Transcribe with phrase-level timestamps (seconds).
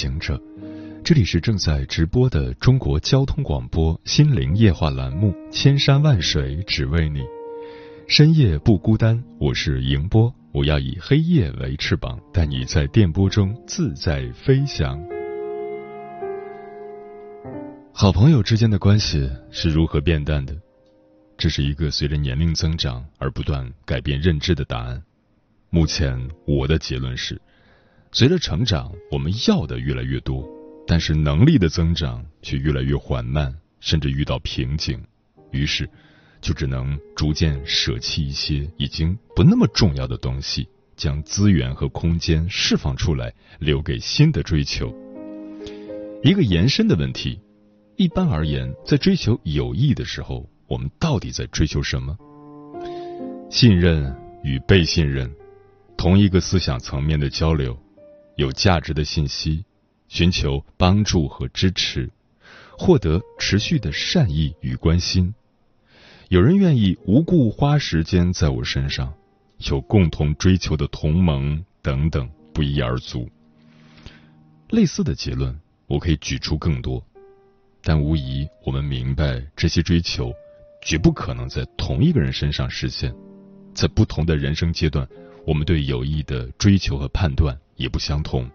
[0.00, 0.40] 行者，
[1.04, 7.20] 这里是正在直播的中国交通广播心灵夜话栏目《千山万水只为你》，
[8.08, 14.98] 深夜不孤单，我是迎波，我要以黑夜为翅膀，带你在电波中自在飞翔。
[17.92, 20.56] 好朋友之间的关系是如何变淡的？
[21.36, 25.02] 这是一个随着年龄增长而不断改变认知的答案。
[25.68, 27.38] 目前我的结论是。
[28.12, 30.44] 随着成长，我们要的越来越多，
[30.84, 35.00] 但是能力的增长却越来越缓慢，甚至遇到瓶颈。
[35.52, 35.88] 于是，
[36.40, 44.92] 就只能逐渐舍弃一些已经不那么重要的东西，将资源和空间释放出来，留给新的追求。
[46.24, 47.40] 一个延伸的问题：
[47.96, 52.18] 一般而言，在追求友谊的时候，我们到底在追求什么？
[53.48, 55.32] 信任与被信任，
[55.96, 57.78] 同一个思想层面的交流。
[58.36, 59.64] 有价值的信息，
[60.08, 62.10] 寻求帮助和支持，
[62.78, 65.34] 获得持续的善意与关心。
[66.28, 69.12] 有人愿意无故花时间在我身上，
[69.68, 73.28] 有共同追求的同盟等等，不一而足。
[74.70, 77.04] 类似的结论，我可以举出更多，
[77.82, 80.32] 但无疑我们明白，这些追求
[80.80, 83.12] 绝不可能在同一个人身上实现。
[83.74, 85.08] 在不同的人生阶段，
[85.46, 87.58] 我们对友谊的追求和判断。
[87.80, 88.48] 也不相同。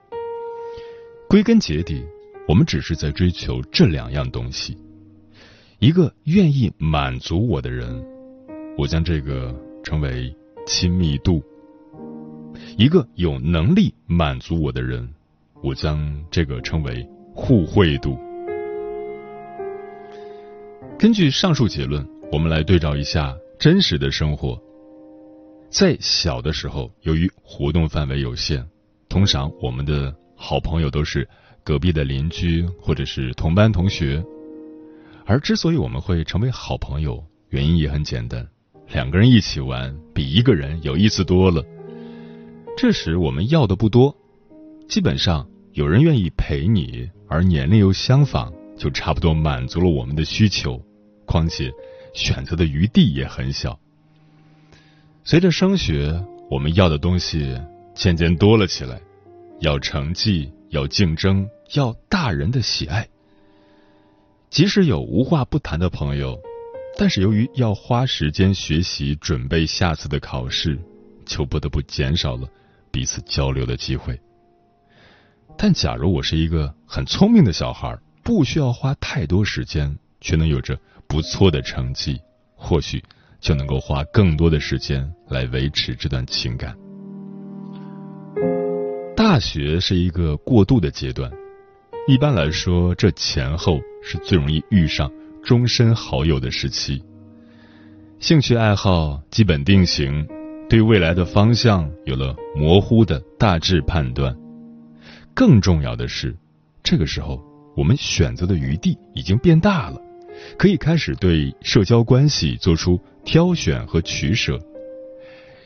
[1.27, 2.05] 归根结底，
[2.47, 4.77] 我们只是在追求这两样东西：
[5.79, 8.05] 一个愿意满足我的人，
[8.77, 9.53] 我将这个
[9.83, 10.33] 称为
[10.67, 11.41] 亲密度；
[12.77, 15.11] 一个有能力满足我的人，
[15.63, 17.03] 我将这个称为
[17.33, 18.15] 互惠度。
[20.99, 24.61] 根据上述结论，我们来对照一下真实的生活。
[25.71, 28.63] 在小的时候，由于活动范围有限。
[29.07, 31.27] 通常我们的好朋友都是
[31.63, 34.23] 隔壁的邻居或者是同班同学，
[35.25, 38.47] 而之所以我们会成为好朋友，原因也很简单，
[38.89, 41.63] 两个人一起玩比一个人有意思多了。
[42.77, 44.15] 这时我们要的不多，
[44.87, 50.81] 基本上有人愿意陪你，而年龄又相仿，就差不多满足了我们的需求。
[51.25, 51.71] 况且
[52.13, 53.79] 选择的余地也很小。
[55.23, 57.59] 随着升学，我们要的东西
[57.95, 59.01] 渐渐多了起来。
[59.61, 63.07] 要成绩，要竞争，要大人的喜爱。
[64.49, 66.37] 即使有无话不谈的朋友，
[66.97, 70.77] 但是由于要花时间学习准备下次的考试，
[71.25, 72.47] 就不得不减少了
[72.91, 74.19] 彼此交流的机会。
[75.57, 80.77] 但假如我是一个很聪明的小孩，不需要花太多时间，却能有着
[81.07, 82.19] 不错的成绩，
[82.55, 83.01] 或许
[83.39, 86.75] 就能够花更多的时间来维持这段情感。
[89.27, 91.31] 大学是一个过渡的阶段，
[92.07, 95.11] 一般来说，这前后是最容易遇上
[95.43, 97.03] 终身好友的时期。
[98.19, 100.27] 兴趣爱好基本定型，
[100.69, 104.31] 对未来的方向有了模糊的大致判断。
[105.33, 106.37] 更重要的是，
[106.83, 107.43] 这个时候
[107.75, 109.99] 我们选择的余地已经变大了，
[110.55, 114.59] 可以开始对社交关系做出挑选和取舍，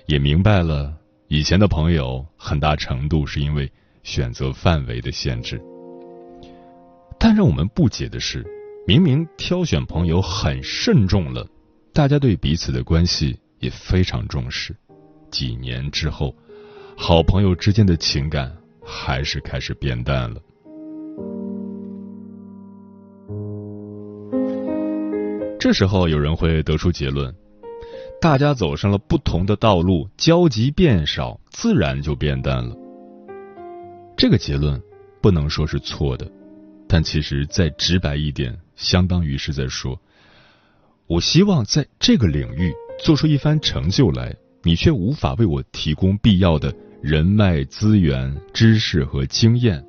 [0.05, 0.95] 也明白了。
[1.31, 5.61] 以前的朋友，很大程度是因为选择范围的限制。
[7.19, 8.43] 但让我们不解的是，
[8.87, 11.47] 明明挑选朋友很慎重了，
[11.93, 14.75] 大家对彼此的关系也非常重视。
[15.29, 16.35] 几年之后，
[16.97, 18.51] 好朋友之间的情感
[18.83, 20.41] 还是开始变淡了。
[25.59, 27.31] 这时候，有人会得出结论。
[28.21, 32.75] 大家走上了不同的道路，交集变少，自然就变淡了。
[34.17, 34.81] 这个结论
[35.21, 36.29] 不能说是错的，
[36.85, 39.97] 但其实再直白一点，相当于是在说：
[41.07, 49.81] 我希望在这个领域做出一番成就来，你却无法为我提供必要的人脉资源、知识和经验。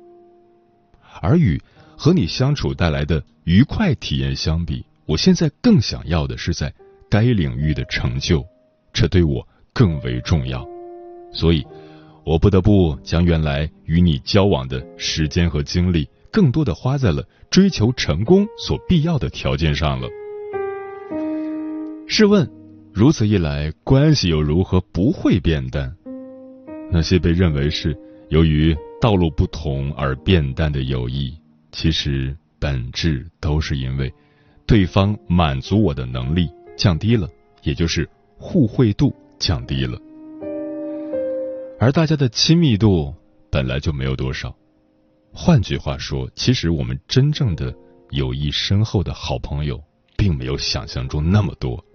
[1.19, 1.61] 而与
[1.97, 6.73] 和你相处带来的愉快体验相比，我现在更想要的是在。
[7.11, 8.41] 该领域的成就，
[8.93, 10.65] 这对我更为重要。
[11.33, 11.61] 所以，
[12.23, 20.07] 我不得不将原来与你交往的时间和精力，更多的花在了追求成功所必要的条件上了。
[22.07, 22.49] 试问，
[22.93, 25.93] 如此一来，关系又如何不会变淡？
[26.89, 27.93] 那些被认为是
[28.29, 31.37] 由于道路不同而变淡的友谊，
[31.73, 34.13] 其实本质都是因为
[34.65, 36.49] 对方满足我的能力
[36.81, 37.29] 降低了，
[37.61, 39.99] 也就是互惠度降低了。
[41.79, 43.13] 而大家的亲密度
[43.51, 44.55] 本来就没有多少。
[45.31, 47.71] 换句话说，其实我们真正的
[48.09, 49.79] 友谊深厚的好朋友，
[50.17, 51.85] 并没有想象中那么多。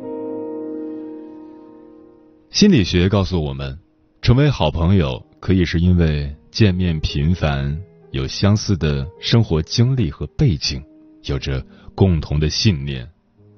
[2.51, 3.77] 心理学告诉我们，
[4.23, 7.77] 成为好朋友可以是因为见面频繁，
[8.13, 10.81] 有相似的生活经历和背景，
[11.25, 11.61] 有着
[11.97, 13.11] 共同的信念，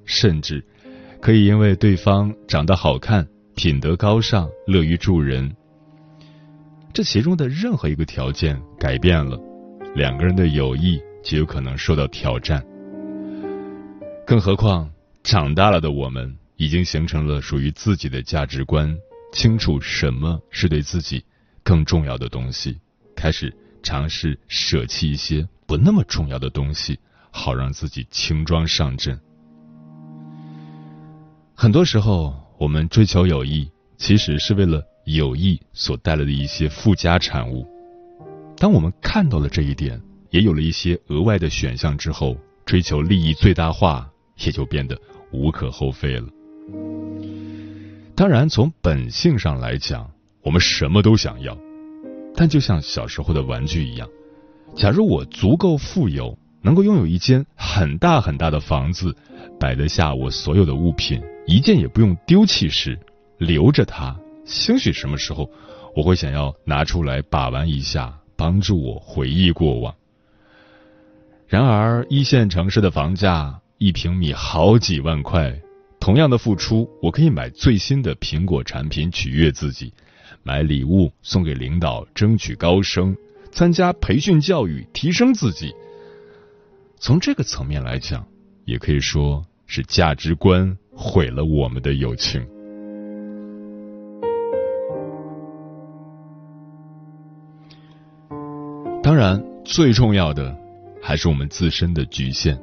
[0.05, 0.65] 甚至
[1.21, 5.53] 可以因为对方长得好看、品德高尚、乐于助人。
[6.93, 9.39] 这其中的任何一个条件改变了，
[9.95, 12.65] 两个人的友谊就有可能受到挑战。
[14.25, 14.89] 更何况，
[15.23, 18.97] 长大了的我们已经形成了属于自己的价值观，
[19.33, 21.23] 清楚什么是对自己
[21.63, 22.79] 更重要的东西，
[23.15, 26.97] 开始尝试舍弃一些不那么重要的东西，
[27.29, 29.19] 好让自己轻装上阵。
[31.61, 34.81] 很多时候，我们追求友谊，其实是为了。
[35.03, 37.67] 友谊所带来的一些附加产物，
[38.55, 44.97] 当我们看到了这一点，也有了一些额外的选项之后，追求利益最大化也就变得
[45.31, 46.27] 无可厚非了。
[48.15, 50.09] 当然，从本性上来讲，
[50.43, 51.57] 我们什么都想要，
[52.35, 54.07] 但就像小时候的玩具一样，
[54.77, 59.13] 假如我足够富有，能够拥有一间很大很大的房子，
[59.59, 61.19] 摆得下我所有的物品，
[61.49, 62.95] 一件也不用丢弃时，
[63.39, 64.15] 留着它。
[64.45, 65.49] 兴许什么时候
[65.95, 69.95] 我会想要拿出来把玩一下，帮助我回忆过往。
[71.47, 75.59] 然而，一线城市的房价一平米好几万块，
[75.99, 79.91] 同样的付出，我可以买最新的苹果产品取悦自己，
[80.43, 83.17] 买礼物送给领导争取高升，
[83.51, 85.73] 参加培训教育提升自己。
[86.99, 88.23] 从这个层面来讲，
[88.65, 92.45] 也可以说是价值观毁了我们的友情。
[99.01, 100.53] 当然，最重要的
[101.01, 102.59] 还是我们自身的局限，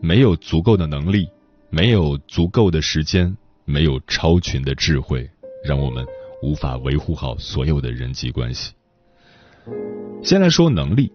[0.00, 1.28] 没有足够的能力，
[1.68, 5.28] 没有足够的时间，没有超群的智慧，
[5.64, 6.06] 让我们
[6.42, 8.72] 无法维护好所有的人际关系。
[10.22, 11.12] 先来说能力，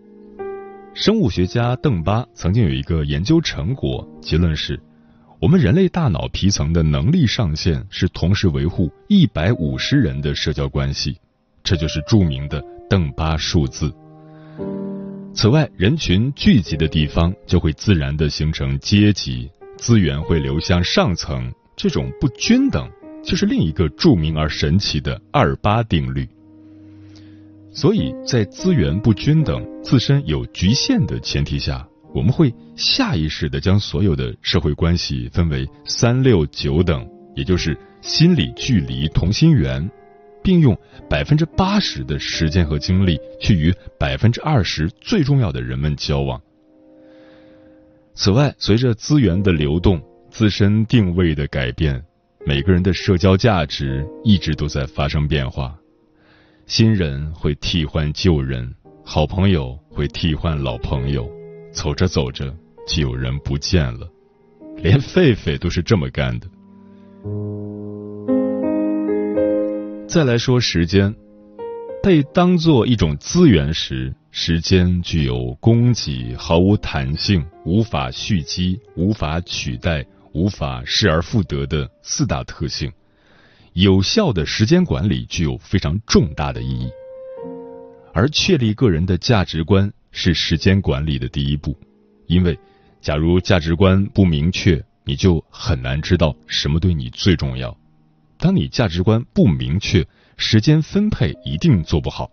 [0.93, 4.79] 生物学家邓巴曾经有一个研究成果，结论是，
[5.43, 11.17] 我们人类大脑皮层的能力上限是同时维护一百五十人的社交关系，
[11.61, 13.93] 这就是著名的邓巴数字。
[15.33, 21.53] 此外，人群聚集的地方就会自然的形成阶级，资源会流向上层。
[21.75, 22.89] 这种不均等，
[23.21, 26.25] 就是另一个著名而神奇的二八定律。
[27.73, 39.89] 所以在资源不均等、自身有局限的前提下，我们会下意识的将所有的社会关系分为三六九等，也就是心理距离同心圆。
[40.43, 40.77] 并用
[41.09, 46.41] 百分之八十的时间和精力去与百分之二十最重要的人们交往。
[48.13, 52.03] 此外，随着资源的流动、自身定位的改变，
[52.45, 55.79] 每个人的社交价值一直都在发生变化。
[56.67, 58.69] 新人会替换旧人，
[59.05, 61.25] 好朋友会替换老朋友，
[61.73, 62.55] 走着走着
[62.87, 64.07] 就有人不见了。
[64.77, 66.47] 连狒狒都是这么干的。
[70.07, 71.13] 再来说时间，
[72.01, 82.91] 被当做一种资源时，时间具有供给、毫无弹性、无法蓄积、无法取代、无法失而复得的四大特性。
[83.73, 86.89] 有效的时间管理具有非常重大的意义，
[88.13, 91.77] 而确立个人的价值观是时间管理的第一步。
[92.27, 92.57] 因为，
[93.01, 97.77] 假如价值观不明确，你就很难知道什么对你最重要。
[98.37, 102.31] 当你价值观不明确，时间分配一定做不好。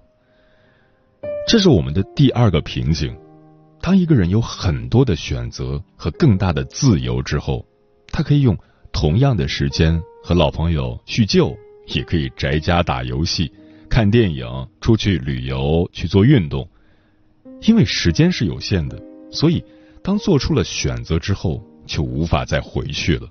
[1.48, 3.16] 这是我们的第二个瓶颈。
[3.80, 7.66] 当一个人有很多的选择和更大的自由之后，
[8.12, 8.56] 他可以用
[8.92, 11.56] 同样的时间和老朋友叙旧，
[11.86, 13.50] 也可以宅家打游戏、
[13.88, 14.46] 看电影、
[14.80, 16.68] 出去旅游、去做运动。
[17.62, 19.00] 因为时间是有限的，
[19.30, 19.62] 所以
[20.02, 23.28] 当做出了选择之后，就无法再回去了。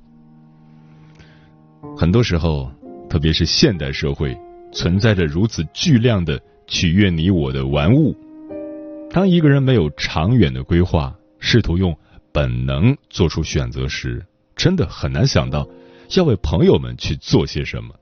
[1.98, 2.72] 很多时候，
[3.10, 4.38] 特别是现代社会，
[4.72, 8.16] 存在着如此巨量的取悦你我的玩物。
[9.10, 11.98] 当一个人没有长远的规划，试图用
[12.32, 14.24] 本能做出选择时，
[14.56, 15.68] 真的很难想到
[16.16, 17.96] 要为朋友们去做些什么。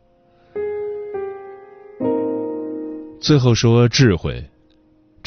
[3.22, 4.44] 最后说智慧，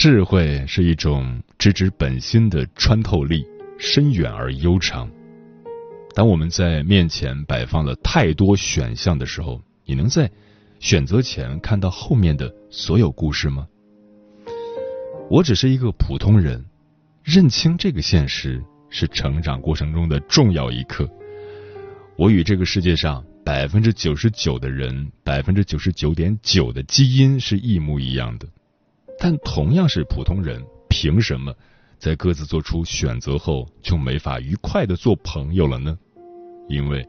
[0.00, 3.45] 智慧是一种直指本心的穿透力，
[3.78, 5.07] 深远而悠长。
[6.14, 10.30] 当我们在面前摆放了太多选项的时候，你能在
[10.78, 13.69] 选择前看到后面的所有故事吗？
[15.28, 16.64] 我只是一个普通人，
[17.23, 21.07] 认清这个现实是成长过程中的重要一课。
[22.16, 28.49] 我与这个世界上百分之九十九的人，百分之九十九点九的基因是一模一样的，
[29.22, 31.54] 但同样是普通人，凭什么？
[31.98, 35.98] 在各自做出选择后，就没法愉快的做朋友了呢？
[36.70, 37.06] 因为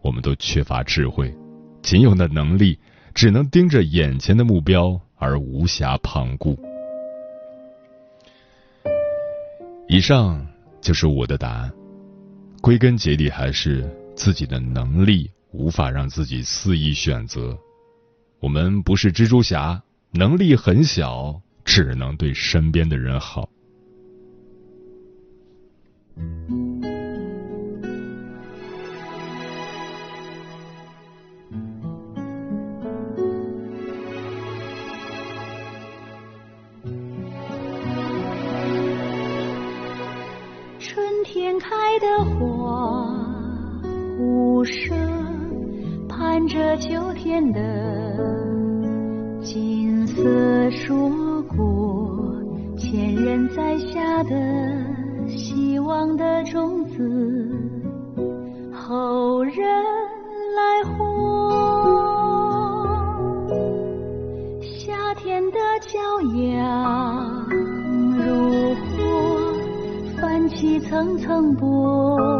[0.00, 1.34] 我们都缺乏智慧，
[1.82, 2.78] 仅有的能力
[3.12, 6.56] 只能盯着眼前的目标，而无暇旁顾。
[9.88, 10.46] 以上
[10.80, 11.72] 就是我的答案。
[12.62, 17.58] 归根结底，还是自己的能力无法让自己肆意选择。
[18.38, 23.48] 我们不是蜘蛛侠，能力很小，只能对身边的人好。
[40.78, 41.68] 春天开
[42.00, 43.06] 的花
[44.18, 44.98] 无声，
[46.08, 47.60] 盼着秋天的
[49.42, 49.89] 金
[50.22, 52.34] 色硕果，
[52.76, 54.36] 前人栽下的。
[55.28, 56.98] 希望的种子，
[58.72, 59.54] 后人
[60.56, 60.92] 来获。
[64.60, 65.96] 夏天的骄
[66.52, 67.46] 阳
[68.18, 72.39] 如火，泛起层层波。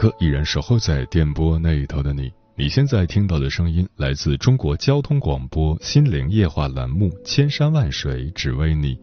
[0.00, 2.32] 刻依然守候在电波那一头的你。
[2.56, 8.94] 你现在听到的声音来自中国交通广播心灵夜话栏目《千山万水只为你》，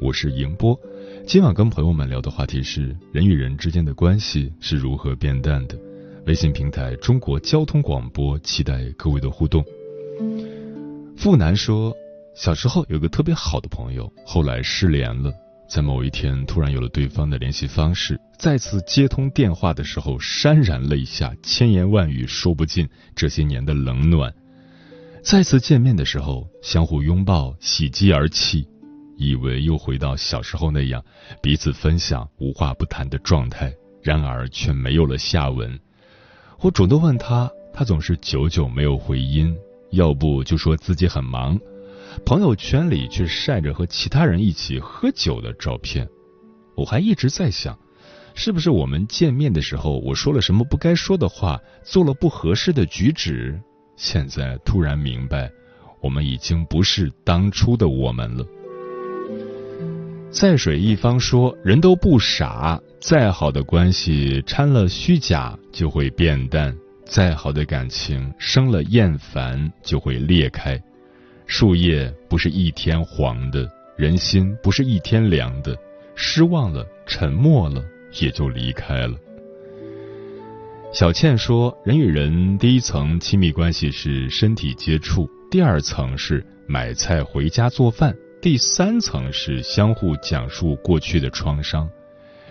[0.00, 0.74] 我是迎波。
[1.26, 5.78] 今晚跟朋友们聊的话题是人与人之间的关系是如何变淡的。
[6.24, 9.62] 微信平台中国交通广播，期待各位的互动。
[11.18, 11.94] 富南说，
[12.34, 15.30] 小时候有个特别好的朋友，后来失联了。
[15.68, 24.32] 在某一天，突然有了对方的联系方式，再次接通电话的时候，潸然泪下，千言万语说不尽这些年的冷暖。
[25.22, 28.66] 再次见面的时候，相互拥抱，喜极而泣，
[29.16, 31.04] 以为又回到小时候那样
[31.42, 35.78] 彼此分享、无话不谈的状态，然而却没有了下文。
[36.60, 39.52] 我主动问他，他总是久久没有回音，
[39.90, 41.58] 要不就说自己很忙。
[42.26, 46.08] 朋友圈里却晒着和其他人一起喝酒的照片，
[46.74, 47.78] 我还一直在想，
[48.34, 53.56] 是不是我们见面的时候我说了什么不该说的话，做了不合适的举止？
[53.96, 55.48] 现在突然明白，
[56.00, 58.44] 我们已经不是当初的我们了。
[60.28, 70.82] 在水一方说：“人都不傻，再好的关系掺了虚假就会变淡，再好的感情生了厌烦就会裂开。
[71.46, 75.76] 树叶不是一天黄的，人心不是一天凉的，
[76.14, 77.84] 失望了，沉默了，
[78.20, 79.16] 也就离开了。”
[80.92, 91.88] 小倩说：“人与人第一层亲密关系是身体接触，第二层是买菜回家做饭。”第三层是相互讲述过去的创伤，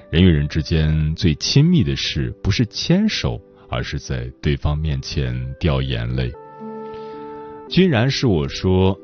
[0.09, 6.31] 人与人之间最亲密的事不是牵手，而是在对方面前掉眼泪。
[7.69, 8.97] 君然是我说，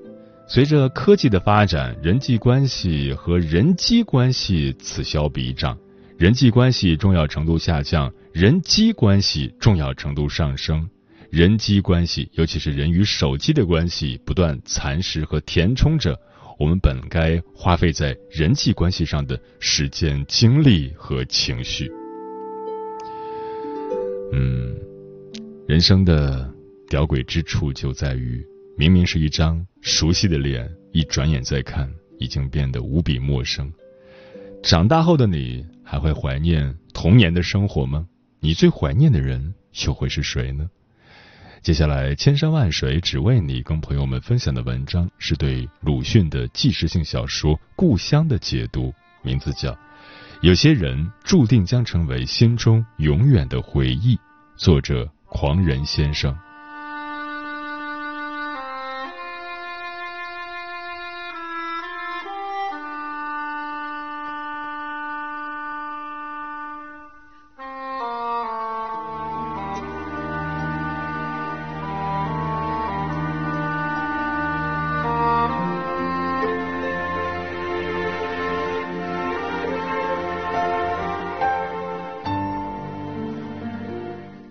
[0.48, 5.78] 随着科技的发展，人际关系和人机关系此消彼长，
[6.18, 10.88] 人际关系重要程度下降，人机关系重要程度上升。
[11.30, 16.18] 人机关系，尤其是人与手机的关系，不断蚕食和填充着。
[16.60, 21.90] 我们本该花费在人际关系上的时间、精力和情绪。
[24.34, 24.76] 嗯，
[25.68, 26.54] 人生的
[26.90, 28.46] 吊诡之处就在于，
[28.78, 33.72] 明明是一张熟悉的脸，一转眼再看，已经变得无比陌生。
[34.64, 38.08] 长大后的你，还会怀念童年的生活吗？
[38.40, 39.54] 你最怀念的人
[39.86, 40.70] 又会是谁呢？
[41.62, 49.72] 接下来，千山万水只为你，跟朋友们分享的文章是对鲁迅的纪实性小说《故乡》的解读，名字叫
[50.42, 54.16] 《有些人注定将成为心中永远的回忆》，
[54.56, 56.36] 作者狂人先生。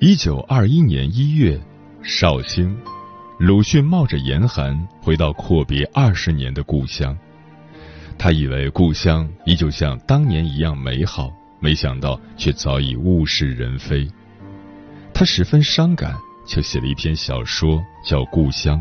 [0.02, 1.60] 一九二一年一月，
[2.02, 2.74] 绍兴，
[3.38, 7.14] 鲁迅冒着严寒回到阔别二十年的故乡。
[8.16, 14.10] 他以为故乡依旧像当年一样美好，没想到却早已物是人非。
[15.12, 18.78] 他十分伤感，就写了一篇小说，叫《故乡》。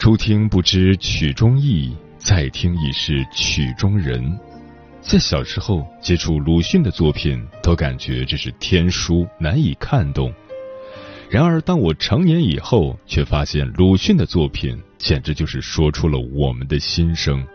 [0.00, 4.36] 初听不知曲中意，再听已是曲中人。
[5.06, 10.32] 在小时候接触鲁迅的作品，都感觉这是天书，难以看懂。
[11.28, 17.46] 然而，当我成年以后，却发现鲁迅的作品简直就是说出了我们的心声。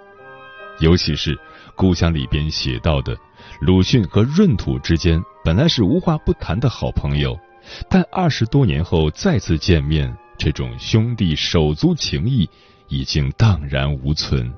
[0.80, 1.36] 尤其是
[1.76, 3.18] 《故乡》里边写到的，
[3.62, 7.38] 鲁迅和闰土之间本来是无话不谈的好朋友，
[7.90, 12.48] 但二十多年后再次见面，这种兄弟手足情谊
[12.90, 14.54] 已经荡然无存。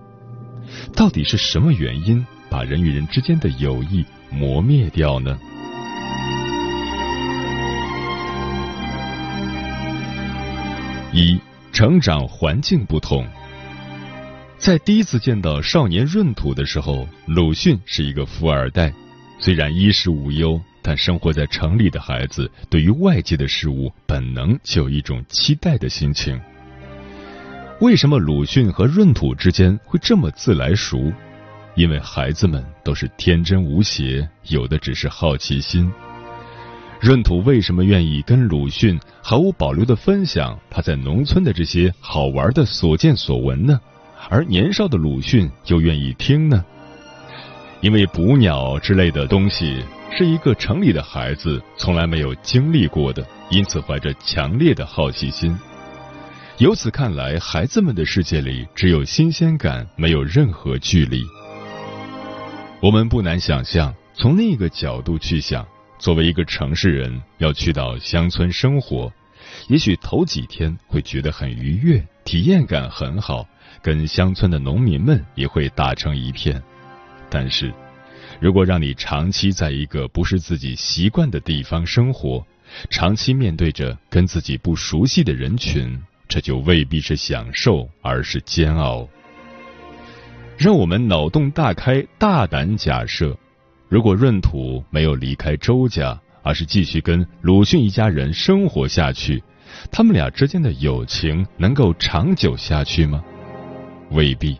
[0.93, 2.25] 到底是什么原因？
[2.51, 5.39] 把人与人之间的友谊磨灭掉呢？
[11.13, 11.39] 一
[11.71, 13.25] 成长环境不同，
[14.57, 18.93] 在第一次见到少年闰土的时候，鲁迅是一个富二代，
[19.39, 26.37] 虽然衣食无忧，但生活在城里的孩子对于外界的事物本能就有一种期待的心情。
[27.79, 31.11] 为什么鲁迅和闰土之间会这么自来熟？
[31.75, 35.91] 因为孩子们都是天真无邪，有的只是好奇心。
[37.01, 43.79] 闰土为什么愿意跟鲁迅毫无保留的分享他在农村的这些好玩的所见所闻呢？
[44.29, 46.63] 而年少的鲁迅又愿意听呢？
[47.79, 49.83] 因为捕鸟之类的东西
[50.15, 55.57] 是一个城里的孩子从来没有经历过的，因此怀着强烈的好奇心。
[56.59, 61.23] 由此看来，孩子们的世界里只有新鲜感，没有任何距离。
[62.81, 65.67] 我们不难想象，从另一个角度去想，
[65.99, 69.13] 作为一个城市人，要去到乡村生活，
[69.67, 73.47] 也许头几天会觉得很愉悦，体验感很好，
[73.83, 76.59] 跟乡村的农民们也会打成一片。
[77.29, 77.71] 但是，
[78.39, 82.43] 如果让你长期在一个不是自己习惯的地方生活，
[82.89, 89.07] 长期面对着跟自己不熟悉的人群，这就未必是享受，而是煎熬。
[90.61, 93.35] 让我们脑洞大开，大胆假设：
[93.89, 99.43] 如果闰土没有离开周家，而是继续跟鲁迅一家人生活下去，
[99.91, 103.23] 他们俩之间的友情能够长久下去吗？
[104.11, 104.55] 未必，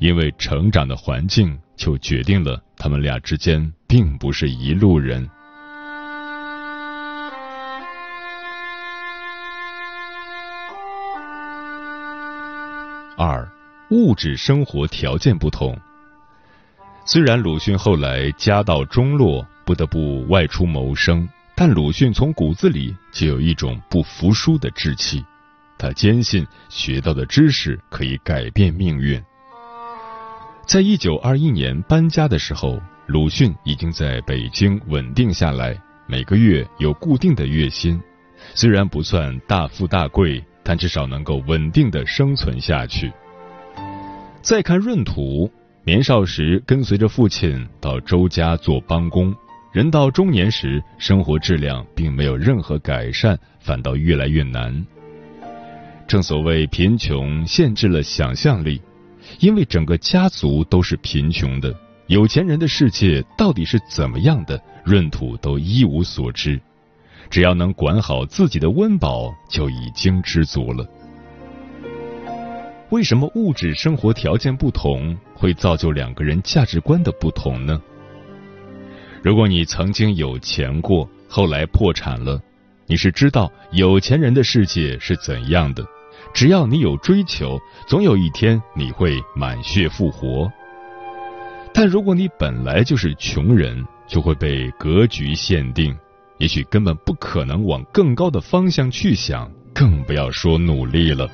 [0.00, 5.30] 因为成长的环境就决定了他们俩之间并不是一路人。
[13.90, 15.76] 物质生活条件不同。
[17.04, 25.24] 虽然鲁迅后来家道中落，不得不外出谋生，但鲁迅从骨子里就有一种不服输的志气。
[25.76, 29.20] 他坚信学到的知识可以改变命运。
[30.66, 35.76] 在一九二一年搬家的时候，鲁迅已经在北京稳定下来，
[36.06, 38.00] 每个月有固定的月薪，
[38.54, 43.10] 虽然不算大富大贵，但至少能够稳定的生存下去。
[44.42, 45.50] 再看闰土。
[45.82, 49.34] 年少时跟随着父亲到周家做帮工，
[49.72, 54.86] 人到中年时，生活质量并没有任何改善，反倒越来越难。
[56.06, 58.80] 正所谓贫穷限制了想象力，
[59.38, 61.74] 因为整个家族都是贫穷的，
[62.08, 66.60] 有钱人的世界到底是怎么样的，闰土都一无所知。
[67.30, 70.86] 只要能管好自己的温饱，就已经知足了。
[72.90, 77.80] 为什么物质生活条件不同会造就两个人价值观的不同呢？
[79.22, 82.40] 如果你曾经有钱过，后来破产了，
[82.86, 85.86] 你是知道有钱人的世界是怎样的。
[86.34, 90.50] 只要你有追求，总有一天你会满血复活。
[91.72, 95.96] 但如果你本来就是穷人，就会被格局限定，
[96.38, 101.30] 也许根本不可能往更高的方向去想，更不要说努力了。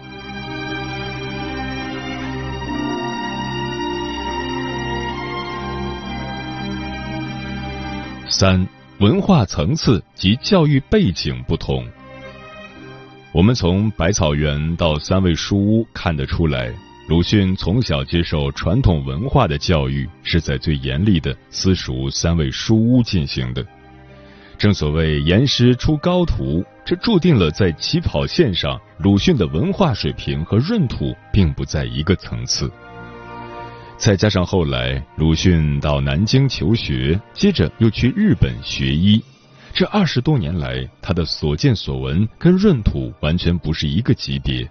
[8.29, 8.67] 三
[8.99, 11.87] 文化层次及教育背景不同。
[13.33, 16.73] 我们从百草园到三味书屋看得出来，
[17.09, 23.65] 鲁迅从小接受传统文化的教育是在最严厉的私塾三味书屋进行的。
[24.59, 32.69] 正所谓严师出高徒，这注定了在起跑线上，鲁迅的文化水平和闰土并不在一个层次。
[33.99, 39.21] 再加上后来鲁迅到南京求学，接着又去日本学医，
[39.73, 44.69] 这二十多年来，他的所见所闻跟闰土完全不是一个级别。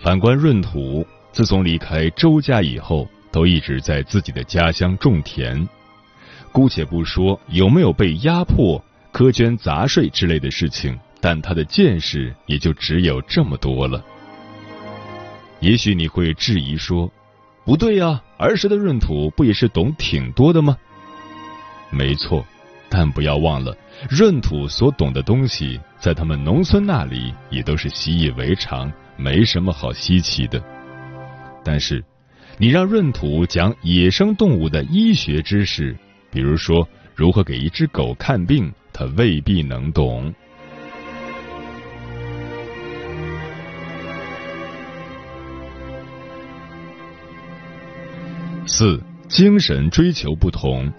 [0.00, 5.68] 反观闰土，自从离开周家以后，都一直在自己的家乡种田。
[6.52, 8.82] 姑且不说有没有被压迫、
[9.12, 14.02] 苛捐杂税之类的事情，但他的见识也就只有这么多了。
[15.60, 17.10] 也许你会质疑说。
[17.68, 20.74] 不对呀，儿时的闰土不也是懂挺多的吗？
[21.90, 22.42] 没错，
[22.88, 23.76] 但不要忘了，
[24.08, 30.58] 闰土所懂的东西，在他们农村那里也都是习以为常，没什么好稀奇的。
[31.62, 32.02] 但是，
[32.56, 35.94] 你让闰土讲野生动物的医学知识，
[36.30, 40.34] 比如说如何给一只狗看病，他未必能懂。
[48.68, 50.92] 四精神追求不同。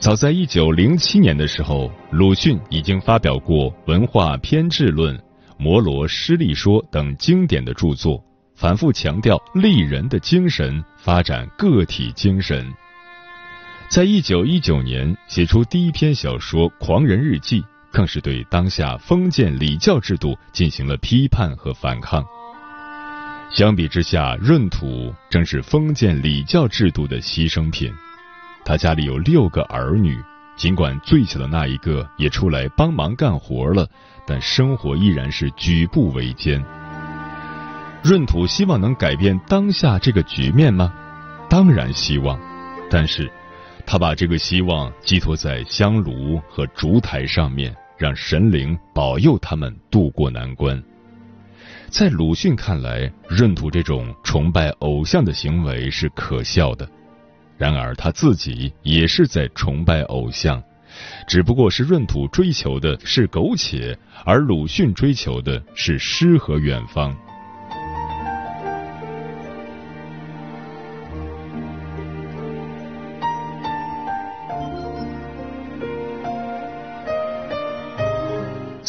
[0.00, 5.16] 早在一九零七年的时候，鲁迅已经发表过《文化偏执论》
[5.58, 8.20] 《摩罗诗力说》等经典的著作，
[8.56, 12.66] 反复强调立人的精神，发展个体精神。
[13.88, 17.60] 在一九一九年写出第一篇小说《狂人日记》，
[17.92, 22.24] 更是对当下封建礼教制度进行了批判和反抗。
[23.50, 27.92] 相比之下，闰土正是封建礼教制度的牺牲品。
[28.64, 30.16] 他家里有六个儿女，
[30.56, 33.88] 尽管最小的那一个也出来帮忙干活了，
[34.24, 36.64] 但生活依然是举步维艰。
[38.04, 40.92] 闰土希望能改变当下这个局面吗？
[41.48, 42.38] 当然希望，
[42.88, 43.28] 但是
[43.84, 50.80] 他把这个希望寄托在香炉和烛台上面，让神灵保佑他们渡过难关。
[51.90, 56.88] 在鲁迅看来，闰土这种崇拜偶像的行为是可笑的。
[57.58, 60.62] 然而他自己也是在崇拜偶像，
[61.26, 67.14] 只不过是闰土追求的是苟且，而鲁迅追求的是诗和远方。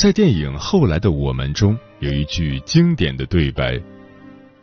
[0.01, 1.77] 在电影《后来的我们》中。
[1.99, 3.79] 有一句经典的对白：“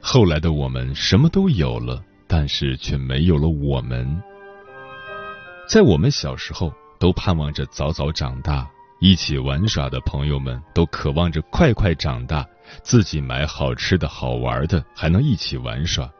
[0.02, 4.20] 后来的我们什么都有了，但是却没有了我们。
[5.70, 8.68] 在我们小时候，都盼望着早早长大，
[9.00, 12.44] 一起玩耍的朋友们都渴望着快快长大，
[12.82, 16.10] 自己买好吃的好玩的，还能一起玩耍。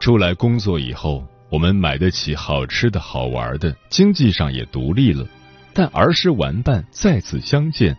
[0.00, 5.26] 出来工作以后，我们买得起好吃的好玩的，经济上也独立了，
[5.74, 7.96] 但儿时玩伴再次相见。”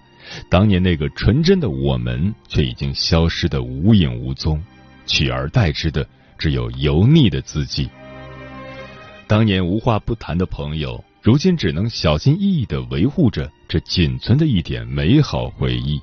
[0.50, 4.64] 当年那个纯真的我们，却已经消失的无影无踪。
[5.06, 6.08] 取而代之的
[6.38, 7.90] 只有油腻的字迹。
[9.28, 16.02] 当年无话不谈的朋友，如今只能小心翼翼的维护着这仅存的一点美好回忆。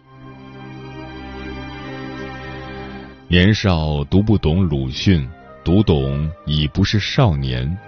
[3.27, 5.27] 年少读不懂鲁迅，
[5.65, 7.79] 读懂已不是少年。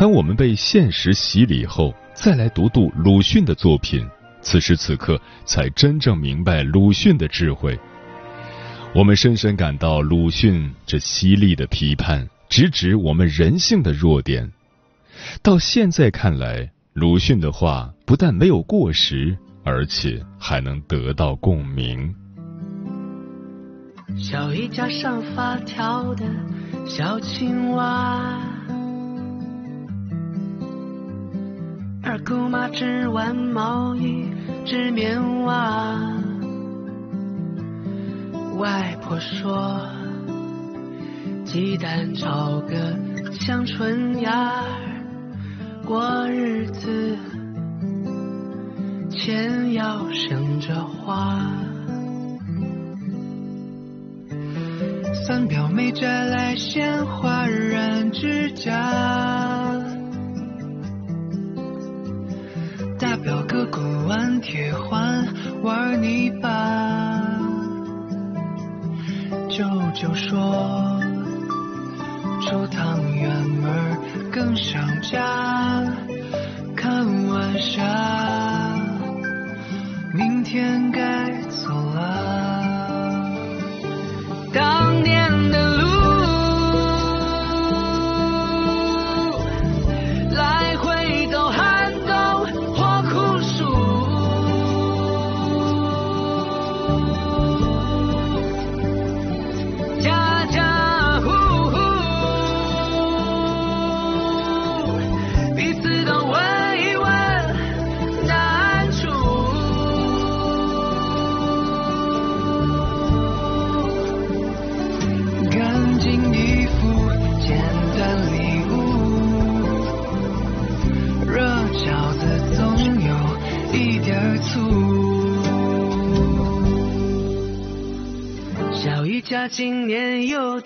[0.00, 4.02] 当我们被现实洗礼后，再来读读鲁迅的作品，
[4.40, 7.78] 此时此刻才真正明白鲁迅的智慧。
[8.94, 14.50] 我们深深感到鲁迅这犀利的批判，直指我们人性的弱点。
[15.42, 22.14] 到现在看来，鲁迅的话不但没有过时，而且还能得到共鸣。
[24.16, 26.24] 小衣架上发条的
[26.86, 28.40] 小青蛙，
[32.02, 34.32] 二姑妈织完毛衣
[34.64, 35.96] 织棉袜，
[38.58, 39.86] 外婆说
[41.44, 42.96] 鸡蛋炒个
[43.32, 44.64] 香椿芽，
[45.84, 47.16] 过日子
[49.10, 51.38] 钱要省着花。
[55.26, 59.49] 三表妹摘来鲜花染指甲，
[64.40, 65.26] 铁环
[65.62, 66.48] 玩泥巴，
[69.48, 70.98] 舅舅说
[72.40, 73.30] 出趟远
[73.62, 73.98] 门
[74.32, 75.84] 更想家，
[76.74, 77.82] 看晚霞，
[80.14, 81.19] 明天该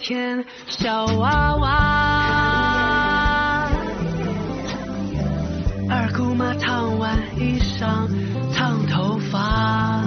[0.07, 1.71] 天小娃娃，
[5.89, 8.07] 二姑妈烫完衣裳
[8.55, 10.05] 烫头发，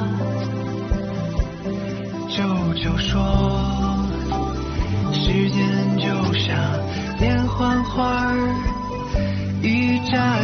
[2.30, 2.44] 舅
[2.76, 3.18] 舅说。
[5.12, 6.56] 时间就像
[7.20, 8.32] 连环画，
[9.64, 10.38] 一眨